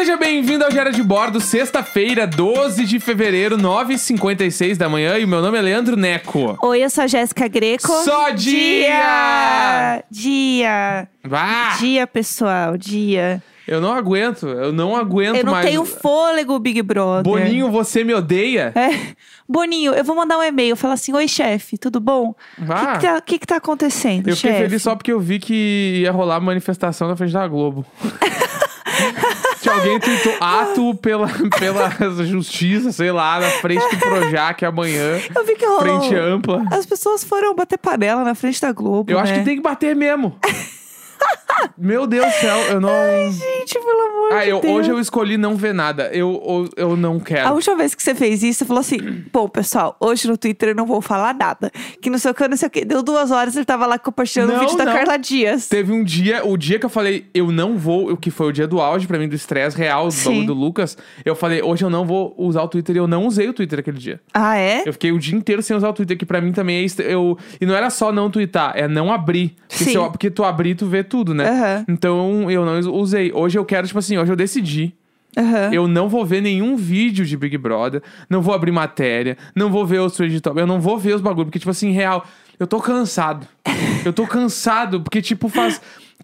[0.00, 5.18] Seja bem-vindo ao Diário de Bordo, sexta-feira, 12 de fevereiro, 9h56 da manhã.
[5.18, 6.56] E o meu nome é Leandro Neco.
[6.62, 7.86] Oi, eu sou a Jéssica Greco.
[7.86, 10.02] Só dia!
[10.10, 11.06] Dia!
[11.22, 11.76] Vá!
[11.78, 13.42] Dia, pessoal, dia.
[13.68, 15.66] Eu não aguento, eu não aguento Eu não mais.
[15.66, 17.22] tenho fôlego, Big Brother.
[17.22, 18.72] Boninho, você me odeia?
[18.74, 19.14] É.
[19.46, 22.34] Boninho, eu vou mandar um e-mail, falar assim, oi, chefe, tudo bom?
[22.56, 24.62] O que, que, tá, que que tá acontecendo, Eu fiquei chefe?
[24.64, 27.84] feliz só porque eu vi que ia rolar manifestação na frente da Globo.
[29.72, 31.90] Alguém tentou ato pela, pela
[32.24, 35.20] justiça, sei lá, na frente do Projac amanhã.
[35.34, 35.80] Eu vi que rolou.
[36.00, 36.64] Frente ampla.
[36.70, 39.38] As pessoas foram bater panela na frente da Globo, Eu acho né?
[39.38, 40.36] que tem que bater mesmo.
[41.76, 42.88] Meu Deus do céu, eu não.
[43.30, 44.74] Gente, pelo amor Ah, de eu, Deus.
[44.74, 46.10] hoje eu escolhi não ver nada.
[46.12, 47.52] Eu, eu, eu não A quero.
[47.54, 48.98] última vez que você fez isso, você falou assim:
[49.32, 51.70] pô, pessoal, hoje no Twitter eu não vou falar nada.
[52.00, 52.84] Que não sei o que, não sei o que.
[52.84, 54.92] Deu duas horas ele tava lá compartilhando o Não, vídeo da não.
[54.92, 55.68] Carla Dias.
[55.68, 58.52] Teve um dia, o dia que eu falei, eu não vou, o que foi o
[58.52, 60.96] dia do auge pra mim, do estresse real do bagulho do Lucas.
[61.24, 63.78] Eu falei, hoje eu não vou usar o Twitter e eu não usei o Twitter
[63.80, 64.20] aquele dia.
[64.32, 64.82] Ah, é?
[64.86, 66.82] Eu fiquei o dia inteiro sem usar o Twitter, que pra mim também é.
[66.82, 67.36] est- Eu...
[67.60, 69.54] E não era só não twittar, é não abrir.
[69.68, 69.94] Porque, Sim.
[69.96, 71.48] eu- porque tu abrir, tu vê tudo, né?
[71.48, 71.84] Aham.
[71.88, 73.32] Então eu não usei.
[73.32, 74.94] Hoje eu quero, tipo assim, hoje eu decidi.
[75.36, 75.72] Aham.
[75.72, 79.84] Eu não vou ver nenhum vídeo de Big Brother, não vou abrir matéria, não vou
[79.86, 82.24] ver os trade top, eu não vou ver os bagulho, porque, tipo assim, real,
[82.58, 83.46] eu tô cansado.
[84.04, 85.80] eu tô cansado, porque, tipo, faz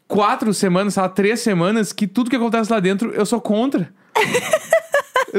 [0.09, 3.89] quatro semanas, sei lá, três semanas, que tudo que acontece lá dentro eu sou contra.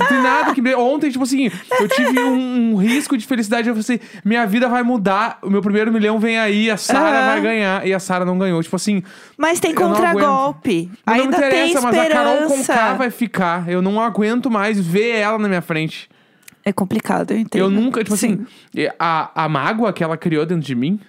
[0.08, 0.62] Tenho nada que.
[0.62, 3.68] me- Ontem, tipo assim, eu tive um, um risco de felicidade.
[3.70, 7.18] Eu falei assim: minha vida vai mudar, o meu primeiro milhão vem aí, a Sara
[7.20, 7.26] Aham.
[7.28, 7.88] vai ganhar.
[7.88, 8.62] E a Sara não ganhou.
[8.62, 9.02] Tipo assim,
[9.38, 10.90] Mas tem Eu não contragolpe.
[11.06, 12.74] Ainda não interessa, tem mas a Carol esperança.
[12.74, 13.70] Conká vai ficar.
[13.70, 16.10] Eu não aguento mais ver ela na minha frente.
[16.66, 17.62] É complicado, eu entendo.
[17.62, 18.46] Eu nunca, tipo Sim.
[18.76, 21.00] assim, a, a mágoa que ela criou dentro de mim,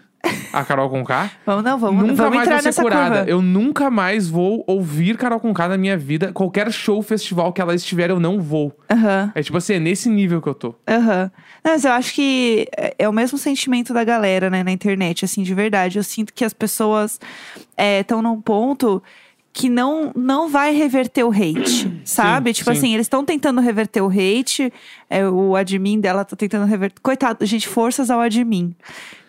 [0.53, 3.17] a Carol Conká, Vamos, não, vamos, nunca vamos mais entrar vai ser nessa curada.
[3.19, 3.31] curva.
[3.31, 6.33] Eu nunca mais vou ouvir Carol Conká na minha vida.
[6.33, 8.77] Qualquer show, festival que ela estiver, eu não vou.
[8.91, 10.75] Aham, É tipo assim, é nesse nível que eu tô.
[10.87, 11.31] aham.
[11.65, 15.25] Não, Mas eu acho que é- é o mesmo sentimento da galera, né, na internet,
[15.25, 15.99] assim, de verdade.
[15.99, 17.21] Eu sinto que as pessoas
[17.77, 19.03] estão num ponto
[19.58, 22.52] que não, não vai reverter o hate, sabe?
[22.52, 22.78] tipo sim.
[22.78, 24.72] assim, eles estão tentando reverter o hate,
[25.10, 27.00] é, o admin dela tá tentando reverter.
[27.02, 28.72] Coitado, gente, forças ao admin.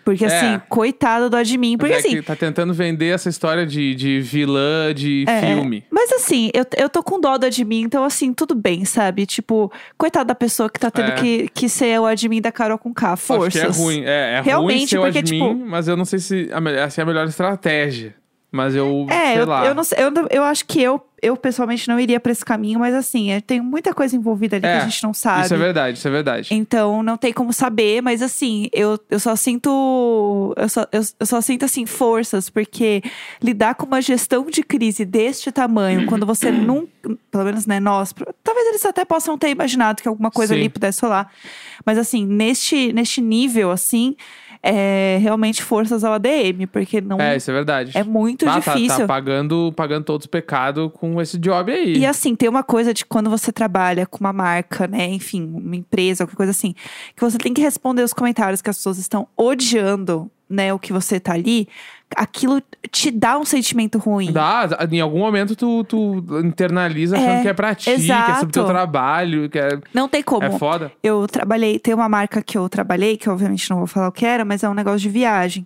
[0.06, 0.28] Porque, É.
[0.28, 1.78] assim, coitado do admin.
[1.78, 5.84] Porque, é assim, tá tentando vender essa história de, de vilã de É, filme.
[5.92, 9.26] Mas assim, eu, eu tô com dó do admin, então assim, tudo bem, sabe?
[9.26, 11.16] Tipo, coitada da pessoa que tá tendo É.
[11.16, 13.54] que, que ser o admin da Carol com K, Acho forças.
[13.54, 14.04] que é ruim.
[14.06, 17.02] É, é ruim Realmente, ser o porque, admin, tipo- mas eu não sei se essa
[17.02, 18.16] é a melhor estratégia.
[18.52, 19.66] Mas eu, É, sei eu, lá.
[19.66, 22.96] eu não eu, eu acho que eu, eu pessoalmente não iria pra esse caminho, mas
[22.96, 25.46] assim, é, tem muita coisa envolvida ali É, que a gente não sabe.
[25.46, 26.50] Isso é verdade, isso é verdade.
[26.52, 30.54] Então não tem como saber, mas assim, eu, eu só sinto.
[30.58, 33.04] Eu só, eu, eu só sinto assim, forças, porque
[33.42, 36.90] lidar com uma gestão de crise deste tamanho, quando você nunca.
[37.30, 38.14] Pelo menos, né, nós.
[38.44, 40.60] Talvez eles até possam ter imaginado que alguma coisa Sim.
[40.62, 41.32] ali pudesse rolar.
[41.86, 44.16] Mas assim, neste, neste nível, assim,
[44.62, 47.20] é realmente forças ao ADM, porque não.
[47.20, 47.92] É, isso é verdade.
[47.96, 48.98] É muito Ah, tá- difícil.
[49.00, 51.98] Tá, pagando, pagando todos os pecados com esse job aí.
[51.98, 55.08] E assim, tem uma coisa de quando você trabalha com uma marca, né?
[55.10, 56.74] Enfim, uma empresa, qualquer coisa assim,
[57.16, 60.74] que você tem que responder os comentários que as pessoas estão odiando, né?
[60.74, 61.68] O que você tá ali,
[62.16, 62.62] aquilo
[62.92, 64.32] te dá um sentimento ruim.
[64.32, 67.96] Dá, em algum momento tu, tu internaliza achando É, que é pra ti, que é
[67.98, 68.48] sobre exato.
[68.48, 70.44] teu trabalho, que é, Não tem como.
[70.44, 70.92] é foda.
[71.04, 74.26] Eu trabalhei, tem uma marca que eu trabalhei, que obviamente não vou falar o que
[74.26, 75.66] era, mas é um negócio de viagem.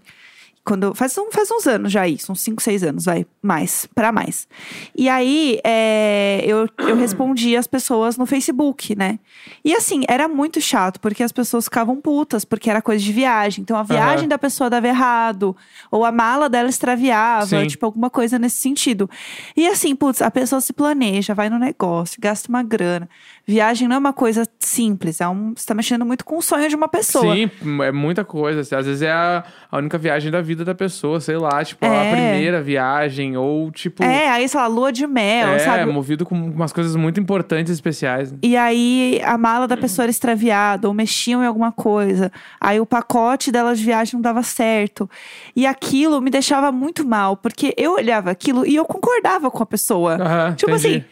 [0.65, 4.13] Quando, faz, um, faz uns anos já isso, uns 5, 6 anos, vai, mais, pra
[4.13, 4.47] mais.
[4.95, 9.19] E aí, é, eu, eu respondi as pessoas no Facebook, né?
[9.63, 13.61] E assim, era muito chato, porque as pessoas ficavam putas, porque era coisa de viagem.
[13.61, 14.27] Então, a viagem Aham.
[14.29, 15.53] da pessoa dava errado,
[15.91, 17.67] ou a mala dela extraviava, Sim.
[17.67, 19.09] tipo, alguma coisa nesse sentido.
[19.57, 23.09] E assim, putz, a pessoa se planeja, vai no negócio, gasta uma grana.
[23.45, 26.69] Viagem não é uma coisa simples, é um, você tá mexendo muito com o sonho
[26.69, 27.35] de uma pessoa.
[27.35, 27.51] Sim,
[27.83, 28.61] é muita coisa.
[28.61, 31.85] assim, Às vezes é a, a única viagem da vida da pessoa, sei lá, tipo,
[31.85, 32.11] a É.
[32.11, 34.01] primeira viagem, ou tipo.
[34.01, 35.91] É, aí, sei lá, lua de mel, é, sabe?
[35.91, 38.33] movido com umas coisas muito importantes e especiais.
[38.41, 42.31] E aí a mala da pessoa era extraviada, ou mexiam em alguma coisa.
[42.61, 45.09] Aí o pacote dela de viagem não dava certo.
[45.53, 49.65] E aquilo me deixava muito mal, porque eu olhava aquilo e eu concordava com a
[49.65, 50.15] pessoa.
[50.15, 50.87] Aham, tipo entendi.
[50.97, 51.03] assim,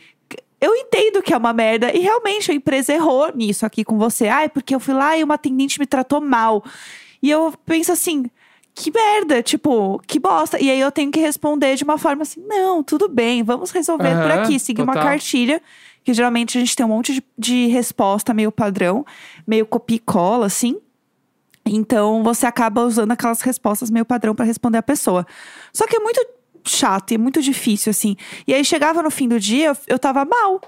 [0.62, 1.92] eu entendo que é uma merda.
[1.92, 4.28] E realmente a empresa errou nisso aqui com você.
[4.28, 6.64] Ai, porque eu fui lá e uma atendente me tratou mal.
[7.22, 8.26] E eu penso assim.
[8.74, 10.58] Que merda, tipo, que bosta.
[10.58, 14.12] E aí eu tenho que responder de uma forma assim: não, tudo bem, vamos resolver
[14.12, 14.58] por Aham, aqui.
[14.60, 15.62] Seguir uma cartilha,
[16.06, 19.06] que geralmente a gente tem um monte de, de resposta meio padrão,
[19.46, 20.78] meio copia e cola, assim.
[21.66, 25.28] Então você acaba usando aquelas respostas meio padrão pra responder a pessoa.
[25.74, 26.26] Só que é muito
[26.66, 28.16] chato e muito difícil, assim.
[28.48, 30.62] E aí chegava no fim do dia, eu, eu tava mal.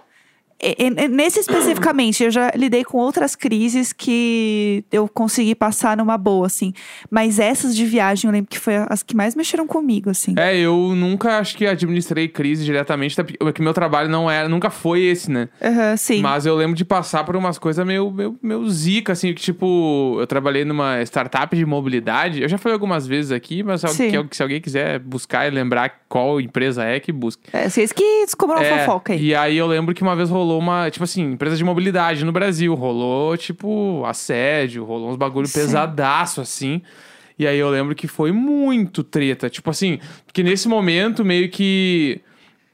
[1.09, 6.73] Nesse especificamente, eu já lidei com outras crises que eu consegui passar numa boa, assim.
[7.09, 10.33] Mas essas de viagem, eu lembro que foi as que mais mexeram comigo, assim.
[10.37, 15.01] É, eu nunca acho que administrei crise diretamente, porque meu trabalho não era, nunca foi
[15.01, 15.49] esse, né?
[15.61, 16.21] Aham, sim.
[16.21, 20.17] Mas eu lembro de passar por umas coisas meio, meio, meio zica, assim, que tipo,
[20.19, 22.41] eu trabalhei numa startup de mobilidade.
[22.41, 24.15] Eu já falei algumas vezes aqui, mas se, Sim.
[24.15, 27.43] alguém- se alguém quiser buscar e lembrar qual empresa é, que busque.
[27.51, 29.21] É, vocês que descobriram a É, fofoca aí.
[29.27, 32.31] E aí eu lembro que uma vez rolou uma, tipo assim, empresa de mobilidade no
[32.31, 32.73] Brasil.
[32.75, 35.59] Rolou, tipo, assédio, rolou uns bagulho Sim.
[35.59, 36.81] pesadaço, assim.
[37.37, 39.49] E aí eu lembro que foi muito treta.
[39.49, 42.21] Tipo assim, porque nesse momento, meio que.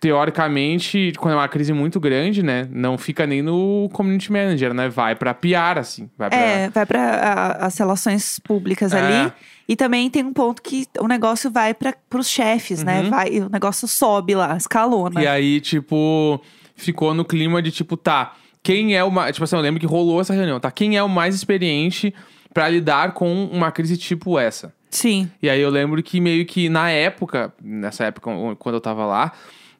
[0.01, 2.67] Teoricamente, quando é uma crise muito grande, né?
[2.71, 4.87] Não fica nem no community manager, né?
[4.87, 6.09] Vai pra PR, assim.
[6.17, 6.39] Vai pra.
[6.39, 8.99] É, vai para as relações públicas É.
[8.99, 9.33] ali.
[9.67, 13.01] E também tem um ponto que o negócio vai para os chefes, né?
[13.01, 13.09] Uhum.
[13.09, 15.21] Vai, o negócio sobe lá, escalona.
[15.21, 16.41] E aí, tipo,
[16.81, 19.33] ficou no clima de tipo, tá, quem é o mais.
[19.33, 20.71] Tipo assim, eu lembro que rolou essa reunião, tá?
[20.71, 22.13] Quem é o mais experiente
[22.53, 24.73] pra lidar com uma crise tipo essa?
[24.89, 25.29] Sim.
[25.41, 29.31] E aí eu lembro que meio que na época, nessa época quando eu tava lá,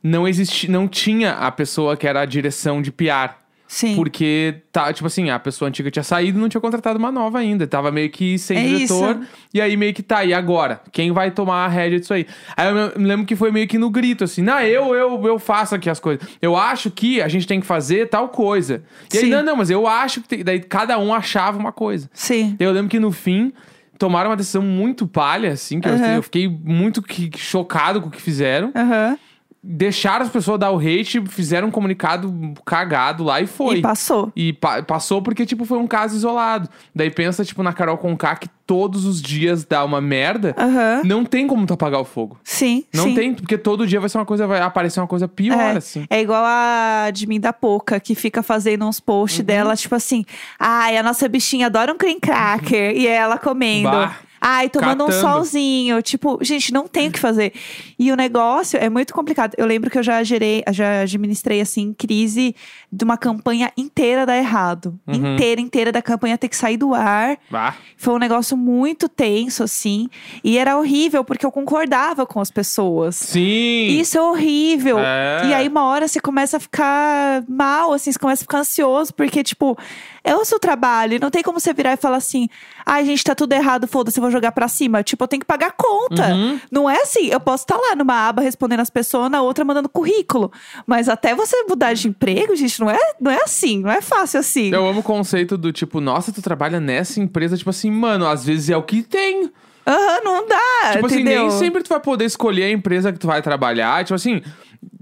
[0.02, 3.36] não existia, não tinha a pessoa que era a direção de PR.
[3.72, 3.96] Sim.
[3.96, 7.38] Porque, tá, tipo assim, a pessoa antiga tinha saído e não tinha contratado uma nova
[7.38, 7.68] ainda.
[7.68, 9.18] Tava meio que sem É diretor.
[9.20, 9.28] isso.
[9.54, 10.82] E aí meio que tá, e agora?
[10.92, 12.26] Quem vai tomar a rédea disso aí?
[12.58, 15.38] Aí eu me- lembro que foi meio que no grito, assim, não, eu, eu, eu
[15.38, 16.28] faço aqui as coisas.
[16.42, 18.82] Eu acho que a gente tem que fazer tal coisa.
[19.14, 19.30] E aí, Sim.
[19.30, 20.44] não, não, mas eu acho que tem...
[20.44, 22.10] Daí cada um achava uma coisa.
[22.12, 22.56] Sim.
[22.60, 23.54] Eu lembro que no fim
[24.00, 26.16] tomaram uma decisão muito palha, assim, que eu- Aham.
[26.16, 28.72] eu, fiquei muito que- chocado com o que fizeram.
[28.76, 29.16] Aham.
[29.62, 32.34] Deixaram as pessoas dar o hate, fizeram um comunicado
[32.66, 33.80] cagado lá e foi.
[33.80, 34.32] E passou.
[34.34, 36.70] E pa- passou porque, tipo, foi um caso isolado.
[36.96, 40.56] Daí pensa, tipo, na Carol Conká, que todos os dias dá uma merda.
[40.58, 41.02] Aham.
[41.04, 42.40] Não tem como tu apagar o fogo.
[42.42, 42.86] Sim.
[42.94, 43.16] Não sim.
[43.16, 45.78] tem, porque todo dia vai ser uma coisa, vai aparecer uma coisa pior, É.
[45.78, 46.06] assim.
[46.10, 49.04] É igual a de mim da Poca, que fica fazendo uns Uhum.
[49.06, 50.24] posts dela, tipo assim,
[50.58, 53.90] ai, a nossa bichinha adora um cream cracker, e ela comendo.
[53.92, 54.16] Bah.
[54.42, 55.22] Ai, tomando um Catando.
[55.22, 56.02] solzinho.
[56.02, 57.54] Tipo, gente, não tem o que fazer.
[57.98, 59.54] E o negócio é muito complicado.
[59.58, 62.56] Eu lembro que eu já gerei, já administrei, assim, crise
[62.92, 65.00] de uma campanha inteira dar errado.
[65.08, 65.34] Uhum.
[65.34, 67.38] Inteira, inteira da campanha ter que sair do ar.
[67.50, 67.76] Bah.
[67.98, 70.10] Foi um negócio muito tenso, assim.
[70.44, 73.16] E era horrível, porque eu concordava com as pessoas.
[73.16, 74.00] Sim!
[74.00, 75.00] Isso é horrível.
[75.00, 75.48] É.
[75.48, 79.14] E aí, uma hora você começa a ficar mal, assim, você começa a ficar ansioso,
[79.14, 79.78] porque, tipo,
[80.24, 81.20] é o seu trabalho.
[81.20, 82.48] Não tem como você virar e falar assim:
[82.86, 85.04] ai, gente, tá tudo errado, foda-se, eu vou jogar pra cima.
[85.04, 86.34] Tipo, eu tenho que pagar conta.
[86.34, 86.60] Uhum.
[86.72, 87.28] Não é assim.
[87.28, 90.52] Eu posso estar lá numa aba respondendo as pessoas, na outra mandando currículo.
[90.86, 93.80] Mas até você mudar de emprego, gente, não é, não é assim.
[93.80, 94.72] Não é fácil assim.
[94.74, 98.46] Eu amo o conceito do tipo, nossa, tu trabalha nessa empresa, tipo assim, mano, às
[98.46, 99.52] vezes é o que tem.
[99.88, 100.92] Aham, não dá.
[100.94, 101.48] Tipo assim, entendeu?
[101.48, 104.04] nem sempre tu vai poder escolher a empresa que tu vai trabalhar.
[104.04, 104.42] Tipo assim,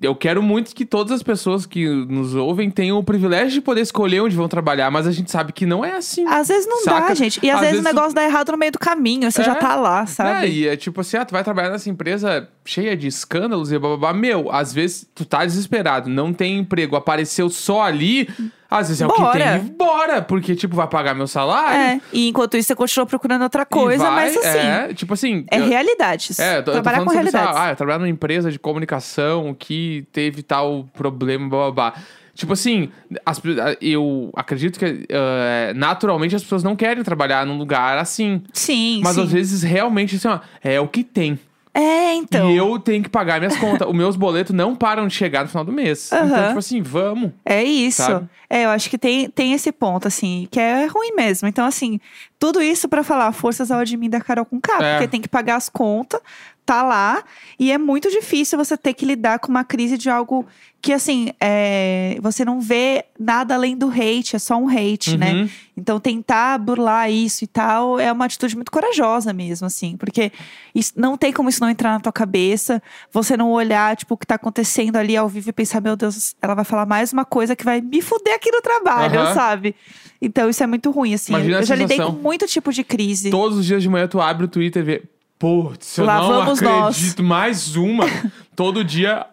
[0.01, 3.81] eu quero muito que todas as pessoas que nos ouvem tenham o privilégio de poder
[3.81, 6.25] escolher onde vão trabalhar, mas a gente sabe que não é assim.
[6.27, 7.07] Às vezes não Saca?
[7.09, 7.39] dá, gente.
[7.43, 9.31] E às, Às vezes, vezes o negócio dá errado no meio do caminho.
[9.31, 9.45] Você É.
[9.45, 10.45] já tá lá, sabe?
[10.45, 13.79] É, e é tipo assim, ah, tu vai trabalhar nessa empresa cheia de escândalos e
[13.79, 14.13] blá.
[14.13, 18.27] Meu, às vezes tu tá desesperado, não tem emprego, apareceu só ali,
[18.69, 19.59] às vezes é o que Bora.
[19.59, 21.79] tem, bora, porque tipo, vai pagar meu salário.
[21.79, 25.13] É, e enquanto isso você continua procurando outra coisa, vai, mas assim, é, É, tipo
[25.13, 25.45] assim.
[25.49, 26.33] eu- realidade.
[26.33, 26.41] isso.
[26.41, 27.53] É, eu tô, eu tô Trabalhar com lá, realidade.
[27.55, 32.03] ah, eu trabalhar numa empresa de comunicação que teve tal problema, blá blá blá.
[32.33, 32.89] Tipo assim,
[33.25, 33.41] as
[33.81, 38.43] eu acredito que eh, naturalmente as pessoas não querem trabalhar num lugar assim.
[38.53, 39.23] Sim, Mas sim.
[39.23, 41.39] às vezes realmente assim, ó, é o que tem.
[41.73, 42.49] É, então.
[42.49, 43.85] E eu tenho que pagar minhas contas.
[43.89, 46.11] Os meus boletos não param de chegar no final do mês.
[46.11, 46.47] Então, Aham.
[46.47, 47.31] tipo assim, vamos.
[47.45, 48.01] É isso.
[48.01, 48.27] Sabe?
[48.49, 51.47] É, eu acho que tem, tem esse ponto, assim, que é ruim mesmo.
[51.47, 51.99] Então, assim,
[52.39, 54.93] tudo isso pra falar forças ao admin da Carol com K, É.
[54.93, 56.19] porque tem que pagar as contas,
[56.65, 57.23] tá lá,
[57.57, 60.45] e é muito difícil você ter que lidar com uma crise de algo
[60.81, 65.33] que, assim, é, você não vê nada além do hate, é só um hate, né?
[65.33, 65.49] Uhum.
[65.77, 70.31] Então, tentar burlar isso e tal é uma atitude muito corajosa mesmo, assim, porque
[70.75, 74.17] isso, não tem como isso não entrar na tua cabeça, você não olhar, tipo, o
[74.17, 77.25] que tá acontecendo ali ao vivo e pensar, meu Deus, ela vai falar mais uma
[77.25, 79.33] coisa que vai me fuder aqui no trabalho, Aham.
[79.33, 79.73] sabe?
[80.21, 81.31] Então, isso é muito ruim, assim.
[81.33, 83.29] Imagina eu já lidei com muito tipo de crise.
[83.29, 85.03] Todos os dias de manhã tu abre o Twitter e vê.
[85.39, 86.95] Putz, eu Lá não vamos nós.
[86.97, 87.23] acredito.
[87.23, 88.05] Mais uma.
[88.55, 89.25] Todo dia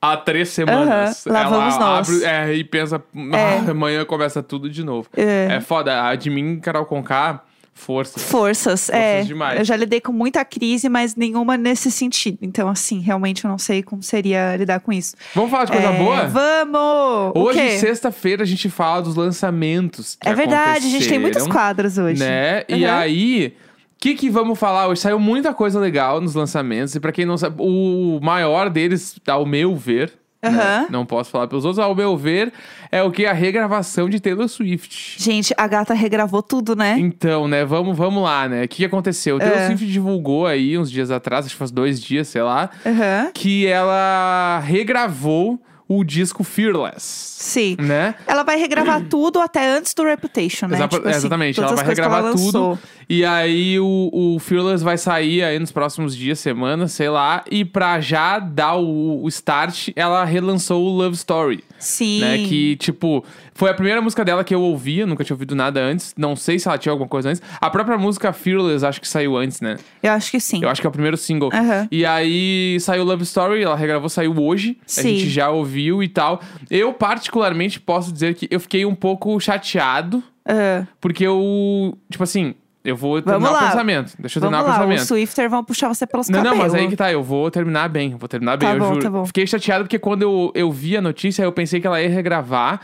[0.00, 1.26] há três semanas.
[1.26, 2.08] Aham, lá Ela vamos nós.
[2.10, 5.08] abre é, e pensa, ah, amanhã começa tudo de novo.
[5.16, 5.48] É.
[5.52, 6.06] É, foda.
[6.08, 7.42] A de mim, Carol Conká,
[7.74, 8.18] força.
[8.20, 9.22] Forças, é.
[9.22, 9.58] demais.
[9.58, 12.38] Eu já lidei com muita crise, mas nenhuma nesse sentido.
[12.42, 15.14] Então, assim, realmente eu não sei como seria lidar com isso.
[15.34, 16.26] Vamos falar de coisa É, boa?
[16.28, 17.32] Vamos!
[17.34, 20.16] Hoje, sexta-feira, a gente fala dos lançamentos.
[20.24, 22.20] É verdade, a gente tem muitos quadros hoje.
[22.20, 22.64] Né?
[22.68, 22.90] E Uhum.
[22.90, 25.00] aí, o que, que vamos falar hoje?
[25.00, 26.94] Saiu muita coisa legal nos lançamentos.
[26.94, 30.12] E pra quem não sabe, o maior deles, ao meu ver,
[30.44, 30.86] Aham.
[30.90, 31.78] Não posso falar pelos outros.
[31.84, 32.52] Ao meu ver,
[32.90, 33.24] é o que?
[33.26, 35.22] A regravação de Taylor Swift.
[35.22, 36.96] Gente, a gata regravou tudo, né?
[36.98, 38.64] Então, né, vamos, vamos lá, né?
[38.64, 39.38] O que aconteceu?
[39.38, 39.66] Taylor É.
[39.68, 43.30] Swift divulgou aí uns dias atrás, acho que faz dois dias, sei lá, Aham.
[43.32, 47.76] que ela regravou o disco Fearless, Sim.
[47.78, 48.14] né?
[48.26, 50.76] Ela vai regravar tudo até antes do Reputation, né?
[50.76, 52.44] Exa- Tipo assim, exatamente, ela vai regravar tudo.
[52.44, 52.78] lançou.
[53.08, 57.44] E aí o, o Fearless vai sair aí nos próximos dias, semanas, sei lá.
[57.50, 61.62] E pra já dar o, o start, ela relançou o Love Story.
[61.78, 62.20] Sim.
[62.20, 62.38] Né?
[62.38, 63.24] Que, tipo,
[63.54, 66.14] foi a primeira música dela que eu ouvia, nunca tinha ouvido nada antes.
[66.16, 67.42] Não sei se ela tinha alguma coisa antes.
[67.60, 69.76] A própria música Fearless acho que saiu antes, né?
[70.02, 70.60] Eu acho que sim.
[70.62, 71.50] Eu acho que é o primeiro single.
[71.52, 71.86] Aham.
[71.90, 74.78] E aí saiu Love Story, ela regravou, saiu hoje.
[74.80, 75.16] A Sim.
[75.16, 76.40] gente já ouviu e tal.
[76.70, 82.54] Eu, particularmente, posso dizer que eu fiquei um pouco chateado, Ah, porque eu, tipo assim,
[82.84, 83.70] eu vou terminar Vamos o lá.
[83.70, 84.12] pensamento.
[84.18, 85.00] Deixa eu vamos terminar o lá, pensamento.
[85.02, 86.58] os Swifter vão puxar você pelos Não, cabelos.
[86.58, 88.88] não, mas aí que tá, eu vou terminar bem, vou terminar bem, Tá eu bom,
[88.94, 89.02] juro.
[89.02, 89.24] tá bom.
[89.26, 92.80] Fiquei chateado porque quando eu, eu vi a notícia, eu pensei que ela ia regravar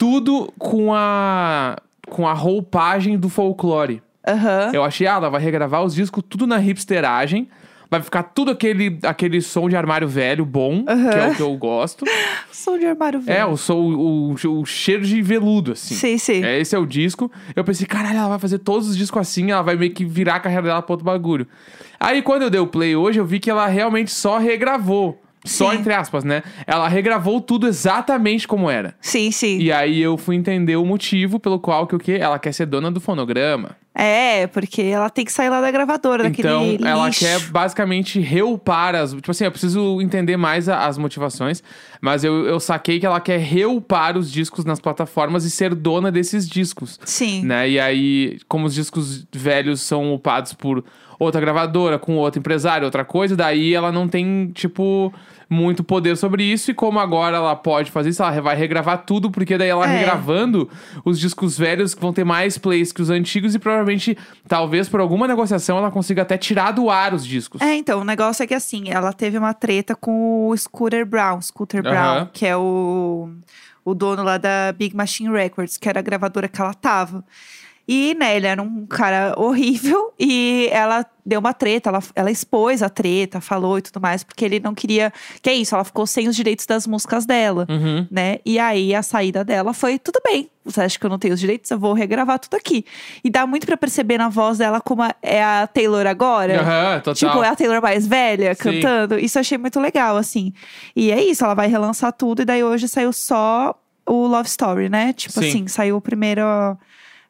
[0.00, 1.76] tudo com a
[2.08, 4.02] com a roupagem do folclore.
[4.26, 4.70] Aham.
[4.72, 7.48] Eu achei, ah, ela vai regravar os discos tudo na hipsteragem.
[7.90, 11.56] Vai ficar tudo aquele, aquele som de armário velho bom, que é o que eu
[11.56, 12.04] gosto.
[12.52, 13.36] Som de armário velho.
[13.36, 15.94] É, o, som, o, o cheiro de veludo, assim.
[15.96, 16.44] Sim, sim.
[16.44, 17.30] É, esse é o disco.
[17.54, 20.36] Eu pensei, caralho, ela vai fazer todos os discos assim, ela vai meio que virar
[20.36, 21.48] a carreira dela pra outro bagulho.
[21.98, 25.20] Aí quando eu dei o play hoje, eu vi que ela realmente só regravou.
[25.44, 25.78] Só Sim.
[25.78, 26.42] entre aspas, né?
[26.66, 28.94] Ela regravou tudo exatamente como era.
[29.00, 29.58] Sim, sim.
[29.58, 32.18] E aí eu fui entender o motivo pelo qual que o quê?
[32.20, 33.76] Ela quer ser dona do fonograma.
[33.94, 37.20] É, porque ela tem que sair lá da gravadora, Então, daquele ela lixo.
[37.20, 39.12] quer basicamente reupar as.
[39.12, 41.62] Tipo assim, eu preciso entender mais a- as motivações,
[42.00, 46.12] mas eu, eu saquei que ela quer reupar os discos nas plataformas e ser dona
[46.12, 47.00] desses discos.
[47.04, 47.44] Sim.
[47.44, 47.68] Né?
[47.70, 50.84] E aí, como os discos velhos são upados por
[51.20, 55.12] outra gravadora, com outro empresário, outra coisa, daí ela não tem, tipo,
[55.48, 56.70] muito poder sobre isso.
[56.70, 59.98] E como agora ela pode fazer isso, ela vai regravar tudo, porque daí ela É.
[59.98, 60.68] regravando
[61.04, 64.16] os discos velhos que vão ter mais plays que os antigos e provavelmente,
[64.48, 67.60] talvez por alguma negociação, ela consiga até tirar do ar os discos.
[67.60, 71.40] É, então, o negócio é que assim, ela teve uma treta com o Scooter Brown,
[71.42, 72.30] Scooter Brown, Aham.
[72.32, 73.28] que é o,
[73.84, 77.22] o dono lá da Big Machine Records, que era a gravadora que ela tava.
[77.92, 82.84] E, né, ele era um cara horrível e ela deu uma treta, ela, ela expôs
[82.84, 85.12] a treta, falou e tudo mais, porque ele não queria.
[85.42, 88.06] Que é isso, ela ficou sem os direitos das músicas dela, Uhum.
[88.08, 88.38] né?
[88.46, 91.40] E aí a saída dela foi: tudo bem, você acha que eu não tenho os
[91.40, 91.68] direitos?
[91.68, 92.84] Eu vou regravar tudo aqui.
[93.24, 96.60] E dá muito pra perceber na voz dela como a- é a Taylor agora.
[96.60, 97.14] Aham, total.
[97.14, 98.62] Tipo, é a Taylor mais velha Sim.
[98.62, 99.18] cantando.
[99.18, 100.52] Isso eu achei muito legal, assim.
[100.94, 102.42] E é isso, ela vai relançar tudo.
[102.42, 103.74] E daí hoje saiu só
[104.06, 105.12] o Love Story, né?
[105.12, 105.48] Tipo Sim.
[105.48, 106.42] assim, saiu o primeiro,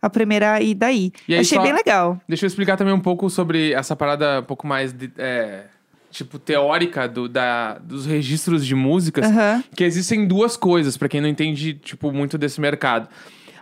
[0.00, 1.12] a primeira e daí.
[1.28, 2.20] E aí achei só- bem legal.
[2.28, 5.64] Deixa eu explicar também um pouco sobre essa parada um pouco mais, de- é,
[6.10, 9.26] tipo, teórica do, da, dos registros de músicas.
[9.74, 13.08] Que existem duas coisas, pra quem não entende, tipo, muito desse mercado.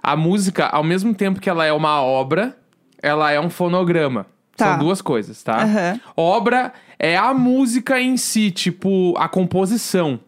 [0.03, 2.57] A música, ao mesmo tempo que ela é uma obra,
[3.03, 4.27] ela é um fonograma.
[4.57, 4.71] Tá.
[4.73, 5.63] São duas coisas, tá?
[5.63, 6.01] Aham.
[6.17, 10.19] Obra é a música em si, tipo, a composição.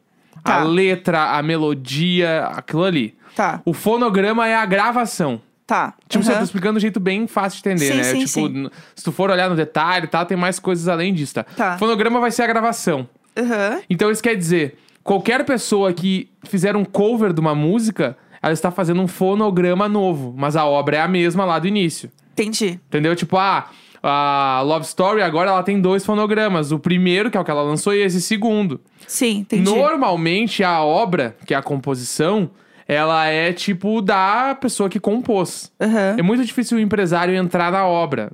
[0.45, 0.61] Tá.
[0.61, 3.15] A letra, a melodia, aquilo ali.
[3.37, 5.41] Tá, O fonograma é a gravação.
[5.71, 5.95] Tá.
[6.09, 6.39] Tipo, você Aham.
[6.39, 8.03] tá explicando de um jeito bem fácil de entender, Sim, né?
[8.03, 8.71] sim, tipo, sim.
[8.97, 11.45] se tu for olhar no detalhe e tal, tem mais coisas além disso, tá?
[11.45, 11.79] Tá.
[11.79, 13.09] Fonograma vai ser a gravação.
[13.39, 13.81] Aham.
[13.89, 18.73] Então isso quer dizer, qualquer pessoa que fizer um cover de uma música, ela está
[18.73, 22.11] fazendo um fonograma novo, mas a obra é a mesma lá do início.
[22.33, 22.81] Entendi.
[22.89, 23.15] Entendeu?
[23.15, 23.71] Tipo, ah,
[24.03, 26.73] a Love Story agora ela tem dois fonogramas.
[26.73, 28.81] O primeiro, que é o que ela lançou, e esse segundo.
[29.07, 29.63] Sim, entendi.
[29.63, 32.51] Normalmente a obra, que é a composição,
[32.93, 35.71] ela é tipo da pessoa que compôs.
[35.81, 36.17] Aham.
[36.19, 38.33] É muito difícil o empresário entrar na obra.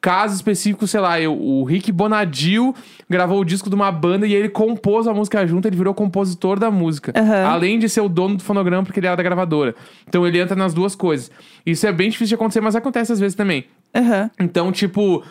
[0.00, 2.74] Caso específico, sei lá, eu, o Rick Bonadil
[3.08, 6.58] gravou o disco de uma banda e ele compôs a música junto, ele virou compositor
[6.58, 7.12] da música.
[7.14, 7.44] Aham.
[7.48, 9.74] Além de ser o dono do fonograma, porque ele era da gravadora.
[10.08, 11.30] Então ele entra nas duas coisas.
[11.66, 13.66] Isso é bem difícil de acontecer, mas acontece às vezes também.
[13.94, 14.30] Aham.
[14.40, 15.22] Então, tipo,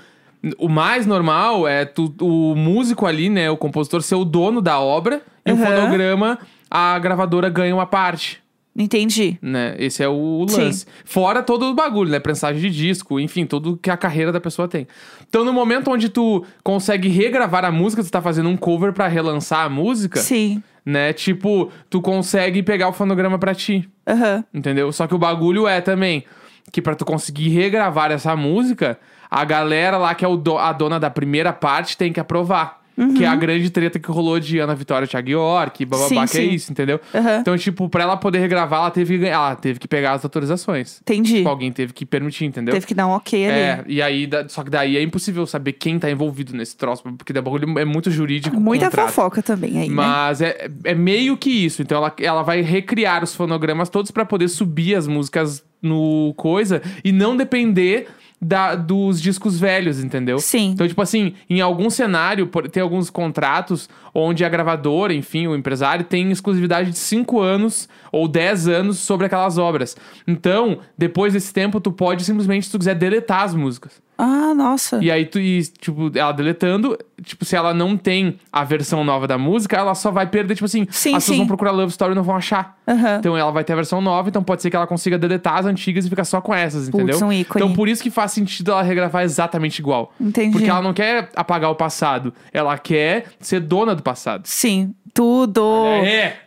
[0.59, 4.79] o mais normal é tu- o músico ali, né, o compositor, ser o dono da
[4.79, 6.37] obra e o fonograma,
[6.69, 8.39] a gravadora ganha uma parte.
[8.77, 9.39] Entendi.
[9.41, 9.75] Né?
[9.79, 10.61] Esse é o Sim.
[10.61, 10.85] lance.
[11.03, 12.19] Fora todo o bagulho, né?
[12.19, 14.87] Prensagem de disco, enfim, tudo que a carreira da pessoa tem.
[15.27, 19.07] Então, no momento onde tu consegue regravar a música, tu tá fazendo um cover pra
[19.07, 20.61] relançar a música, Sim.
[20.85, 21.11] né?
[21.11, 23.89] Tipo, tu consegue pegar o fonograma pra ti.
[24.07, 24.43] Aham.
[24.53, 24.91] Entendeu?
[24.91, 26.23] Só que o bagulho é também
[26.71, 28.99] que pra tu conseguir regravar essa música,
[29.31, 32.76] a galera lá que é o do- a dona da primeira parte tem que aprovar.
[33.15, 36.21] Que é a grande treta que rolou de Ana Vitória Thiago York, bababá, Sim, que
[36.21, 36.49] é sim.
[36.55, 36.99] isso, entendeu?
[37.13, 37.37] Aham.
[37.41, 40.23] Então, tipo, pra ela poder regravar, ela teve, que ganhar- ela teve que pegar as
[40.23, 40.99] autorizações.
[41.01, 41.35] Entendi.
[41.37, 42.73] Tipo, alguém teve que permitir, entendeu?
[42.73, 43.55] Teve que dar um ok ali.
[43.55, 47.31] É, e aí, só que daí é impossível saber quem tá envolvido nesse troço, porque
[47.31, 48.59] da bagulho é muito jurídico.
[48.59, 49.07] Muita contrato.
[49.09, 49.93] fofoca também aí, né?
[49.95, 51.83] Mas é, é meio que isso.
[51.83, 56.81] Então ela, ela vai recriar os fonogramas todos pra poder subir as músicas no coisa
[57.03, 58.07] e não depender
[58.41, 60.39] da, dos discos velhos, entendeu?
[60.39, 60.71] Sim.
[60.71, 66.05] Então, tipo assim, em algum cenário, tem alguns contratos onde a gravadora, enfim, o empresário,
[66.05, 69.97] tem exclusividade de 5 anos ou 10 anos sobre aquelas obras.
[70.27, 74.06] Então, depois desse tempo, tu pode simplesmente, se tu quiser, deletar as músicas.
[74.17, 74.99] Ah, nossa.
[75.01, 79.27] E aí, tu, e, tipo, ela deletando, tipo, se ela não tem a versão nova
[79.27, 82.13] da música, ela só vai perder, tipo assim, Sim, as pessoas vão procurar Love Story
[82.13, 82.77] e não vão achar.
[82.87, 83.17] Aham.
[83.19, 85.65] Então ela vai ter a versão nova, então pode ser que ela consiga deletar as
[85.65, 87.17] antigas e ficar só com essas, entendeu?
[87.23, 87.63] um ícone.
[87.63, 90.13] Então por isso que faz sentido ela regravar exatamente igual.
[90.19, 90.51] Entendi.
[90.51, 94.47] Porque ela não quer apagar o passado, ela quer ser dona do passado.
[94.47, 95.61] Sim, tudo.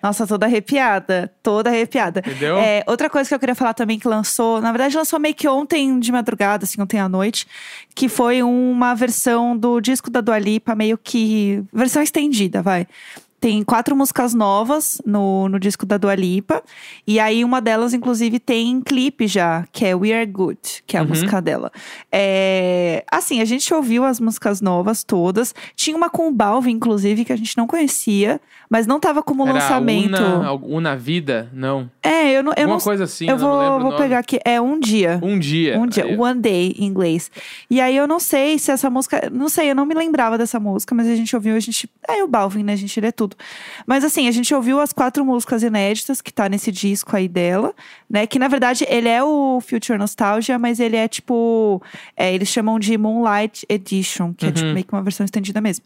[0.01, 1.29] Nossa, toda arrepiada.
[1.43, 2.21] Toda arrepiada.
[2.21, 2.57] Entendeu?
[2.57, 5.49] É, outra coisa que eu queria falar também que lançou, na verdade, lançou meio que
[5.49, 7.49] ontem de madrugada, assim, ontem à noite,
[7.95, 11.63] que foi uma versão do disco da Dua Lipa, meio que.
[11.73, 12.87] versão estendida, vai.
[13.41, 16.63] Tem quatro músicas novas no, no disco da Dua Lipa.
[17.07, 21.01] E aí, uma delas, inclusive, tem clipe já, que é We Are Good, que é
[21.01, 21.09] a Uhum.
[21.09, 21.73] música dela.
[22.13, 25.55] É, assim, a gente ouviu as músicas novas todas.
[25.75, 29.43] Tinha uma com o Balvin, inclusive, que a gente não conhecia, mas não tava como
[29.45, 30.21] Era lançamento.
[30.23, 31.49] Una, Una Vida?
[31.55, 31.91] Não.
[32.03, 32.53] É, eu não.
[32.53, 34.39] Eu Alguma não coisa assim, eu eu vou, vou pegar aqui.
[34.45, 35.19] É um dia.
[35.23, 35.79] Um dia.
[35.79, 37.31] Um dia, Aí- One Day em inglês.
[37.71, 39.31] E aí eu não sei se essa música.
[39.33, 41.89] Não sei, eu não me lembrava dessa música, mas a gente ouviu, a gente.
[42.07, 42.75] É o Balvin, né?
[42.75, 43.30] A gente lê tudo.
[43.87, 47.75] Mas assim, a gente ouviu as quatro músicas inéditas que tá nesse disco aí dela,
[48.09, 48.27] né?
[48.27, 51.83] Que na verdade ele é o Future Nostalgia, mas ele é tipo.
[52.17, 54.75] é, eles chamam de Moonlight Edition, que é tipo Uhum.
[54.75, 55.85] meio que uma versão estendida mesmo.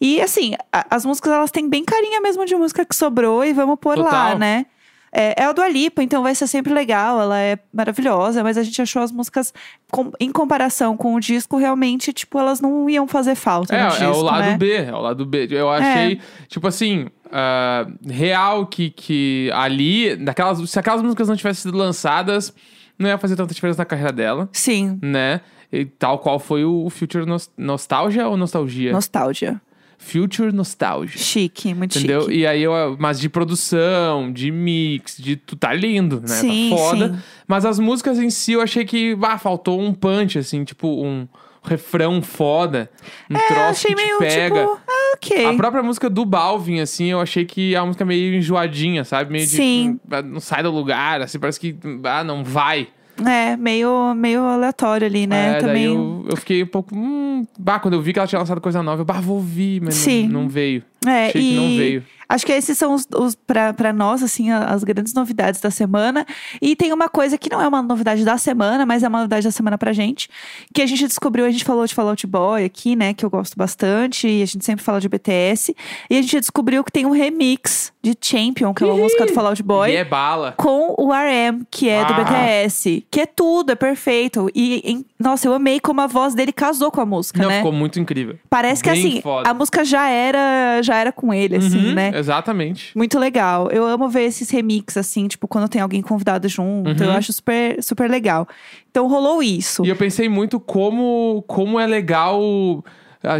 [0.00, 3.52] E assim, a- as músicas elas têm bem carinha mesmo de música que sobrou e
[3.52, 4.38] vamos pôr lá, Total.
[4.38, 4.66] né?
[5.16, 8.64] É, é a Dua Lipa, então vai ser sempre legal, ela é maravilhosa, mas a
[8.64, 9.54] gente achou as músicas,
[9.90, 13.88] com- em comparação com o disco, realmente, tipo, elas não iam fazer falta É, no
[13.90, 14.56] disco, é o lado né?
[14.58, 15.46] B, é o lado B.
[15.50, 21.62] Eu achei, tipo assim, ah, real que, que ali, daquelas, se aquelas músicas não tivessem
[21.62, 22.52] sido lançadas,
[22.98, 25.40] não ia fazer tanta diferença na carreira dela, Sim, né?
[25.72, 28.92] E tal qual foi o Future Nos- Nostalgia ou Nostalgia?
[28.92, 29.60] nostalgia.
[30.04, 31.18] Future Nostalgia.
[31.18, 32.22] Chique, muito Entendeu?
[32.22, 32.34] chique.
[32.38, 35.36] E aí, eu, mas de produção, de mix, de.
[35.36, 36.26] Tu tá lindo, né?
[36.28, 37.08] Sim, tá foda.
[37.14, 37.18] sim.
[37.48, 41.26] Mas as músicas em si eu achei que ah, faltou um punch, assim, tipo, um
[41.62, 42.90] refrão foda.
[43.30, 44.60] Um É, troço achei que te meio, pega.
[44.60, 45.46] tipo, ah, ok.
[45.46, 49.32] A própria música do Balvin, assim, eu achei que a música é meio enjoadinha, sabe?
[49.32, 49.56] Meio de.
[49.56, 49.98] Sim.
[50.10, 51.74] ah, Não sai do lugar, assim, parece que.
[52.04, 52.88] Ah, não vai.
[53.24, 55.58] É, meio, meio aleatório ali, né?
[55.58, 55.84] É, Também.
[55.84, 56.94] eu, eu fiquei um pouco.
[56.94, 59.80] Hum, bah, quando eu vi que ela tinha lançado coisa nova, eu bah, vou ouvir,
[59.80, 60.26] mas Sim.
[60.28, 60.82] não, não veio.
[61.06, 62.04] É, Achei e que não veio.
[62.28, 66.26] acho que esses são os, os para pra nós, assim, as grandes novidades da semana.
[66.60, 69.44] E tem uma coisa que não é uma novidade da semana, mas é uma novidade
[69.44, 70.28] da semana pra gente.
[70.72, 73.12] Que a gente descobriu, a gente falou de Fall Out Boy aqui, né?
[73.14, 74.26] Que eu gosto bastante.
[74.28, 75.74] E a gente sempre fala de BTS.
[76.10, 79.00] E a gente descobriu que tem um remix de Champion, que é uma Ih!
[79.02, 79.90] música do Fall Out Boy.
[79.90, 80.52] E é bala.
[80.56, 82.16] Com o RM, que é do Ah.
[82.24, 83.06] BTS.
[83.10, 84.50] Que é tudo, é perfeito.
[84.54, 87.56] E, em- nossa, eu amei como a voz dele casou com a música, Não, né?
[87.58, 88.38] ficou muito incrível.
[88.50, 89.48] Parece que bem assim, foda.
[89.48, 92.12] a música já era, já era com ele, assim, Uhum, né?
[92.14, 92.96] Exatamente.
[92.96, 93.68] Muito legal.
[93.70, 97.02] Eu amo ver esses remix, assim, tipo, quando tem alguém convidado junto.
[97.02, 97.16] Eu Uhum.
[97.16, 98.46] acho super, super legal.
[98.90, 99.84] Então rolou isso.
[99.84, 102.40] E eu pensei muito como, como é legal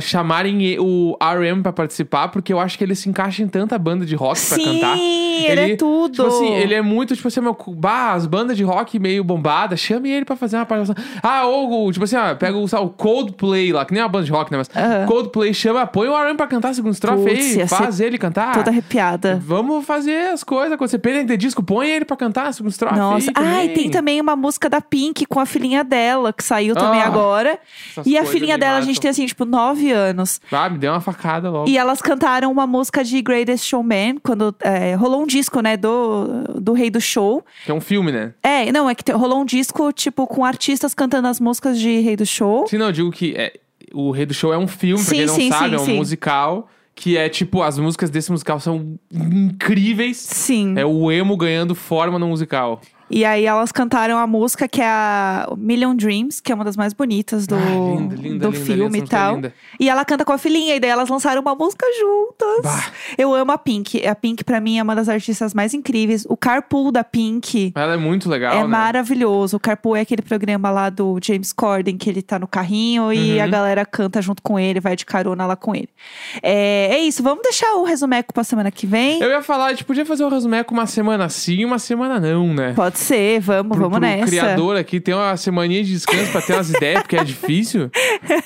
[0.00, 3.78] chamarem e- o RM pra participar, porque eu acho que ele se encaixa em tanta
[3.78, 4.96] banda de rock pra Sim, cantar.
[4.98, 6.12] ele, é tudo.
[6.14, 9.80] Tipo assim, ele é muito, tipo assim, meu, bah, as bandas de rock meio bombadas,
[9.80, 11.04] chame ele pra fazer uma participação.
[11.22, 14.24] Ah, ou, tipo assim, ó, pega o, sabe, o Coldplay lá, que nem uma banda
[14.24, 14.58] de rock, né?
[14.58, 14.70] Mas.
[15.06, 18.54] Coldplay chama, põe o RM pra cantar a segunda estrofe aí, faz ele cantar.
[18.54, 19.40] Toda arrepiada.
[19.44, 20.98] Vamos fazer as coisas acontecer.
[20.98, 23.30] Pena ter disco, põe ele pra cantar a segunda estrofe Nossa.
[23.34, 27.00] Ah, e tem também uma música da Pink com a filhinha dela, que saiu também
[27.00, 27.58] Ah, agora.
[28.06, 28.86] E a filhinha dela, a matam.
[28.86, 30.40] gente tem assim, tipo, nove anos.
[30.50, 31.68] Ah, me deu uma facada logo.
[31.68, 36.44] E elas cantaram uma música de Greatest Showman, quando é, rolou um disco, né, do,
[36.60, 37.44] do Rei do Show.
[37.64, 38.34] Que é um filme, né?
[38.42, 42.16] É, não, é que rolou um disco, tipo, com artistas cantando as músicas de Rei
[42.16, 42.66] do Show.
[42.68, 43.54] Sim, não, eu digo que é,
[43.92, 45.78] o Rei do Show é um filme, pra Sim, quem não sim, sabe, sim, é
[45.80, 45.96] um sim.
[45.96, 46.68] musical.
[46.96, 50.16] Que é tipo, as músicas desse musical são incríveis.
[50.16, 50.74] Sim.
[50.78, 52.80] É o emo ganhando forma no musical.
[53.16, 56.76] E aí elas cantaram a música que é a Million Dreams, que é uma das
[56.76, 59.40] mais bonitas do, Ah, linda, linda, do linda, filme e é tal.
[59.78, 62.62] E ela canta com a filhinha, e daí elas lançaram uma música juntas.
[62.64, 62.90] Bah.
[63.16, 64.04] Eu amo a Pink.
[64.04, 66.26] A Pink, pra mim, é uma das artistas mais incríveis.
[66.28, 67.72] O carpool da Pink.
[67.76, 68.66] Ela é muito legal, É né?
[68.66, 69.58] maravilhoso.
[69.58, 73.36] O Carpool é aquele programa lá do James Corden, que ele tá no carrinho e
[73.38, 73.44] Uhum.
[73.44, 75.88] a galera canta junto com ele, vai de carona lá com ele.
[76.42, 79.20] É, é isso, vamos deixar o resumeco pra semana que vem?
[79.22, 82.18] Eu ia falar, a gente podia fazer o resumeco uma semana sim e uma semana
[82.18, 82.72] não, né?
[82.74, 83.03] Pode ser,
[83.40, 84.26] vamos, Pro, vamos pro nessa.
[84.26, 87.90] criador aqui tem uma semaninha de descanso pra ter umas ideias, porque é difícil.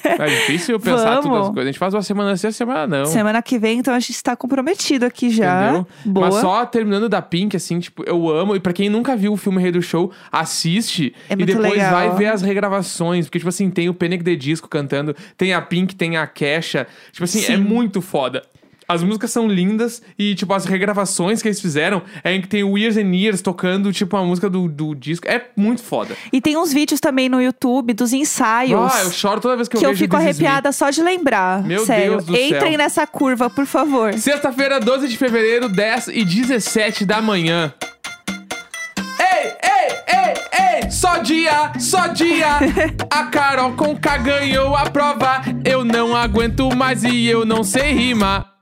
[0.04, 1.24] É difícil eu pensar Vamos.
[1.24, 1.62] todas as coisas.
[1.62, 3.06] A gente faz uma semana sim, uma semana não.
[3.06, 5.64] Semana que vem, então a gente tá comprometido aqui já.
[5.64, 5.86] Entendeu?
[6.04, 6.26] Boa.
[6.26, 8.54] Mas só terminando da Pink, assim, tipo, eu amo.
[8.54, 11.14] E pra quem nunca viu o filme Rei do Show, assiste.
[11.28, 11.92] É e depois legal.
[11.92, 13.26] vai ver as regravações.
[13.26, 14.18] Porque, tipo assim, tem o Panic!
[14.24, 16.86] The Disco cantando, tem a Pink, tem a Kesha.
[17.12, 17.52] Tipo assim, Sim.
[17.54, 18.42] é muito foda.
[18.90, 22.64] As músicas são lindas e, tipo, as regravações que eles fizeram é em que tem
[22.64, 25.28] o Years and Years tocando, tipo, a música do, do disco.
[25.28, 26.16] É muito foda.
[26.32, 28.90] E tem uns vídeos também no YouTube dos ensaios.
[28.90, 30.46] Ah, eu choro toda vez que eu que eu vejo fico This Is Me.
[30.46, 31.62] arrepiada só de lembrar.
[31.64, 32.12] Meu Sério.
[32.12, 32.78] Deus do Entrem céu.
[32.78, 34.14] nessa curva, por favor.
[34.14, 37.74] Sexta-feira, 12 de fevereiro, 10 e 17 da manhã.
[39.20, 42.58] Ei, ei, ei, ei, só dia, só dia.
[43.10, 45.42] A Carol com K ganhou a prova.
[45.62, 48.57] Eu não aguento mais e eu não sei rimar.